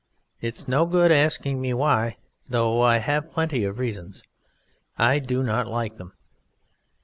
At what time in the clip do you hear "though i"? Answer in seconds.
2.49-2.97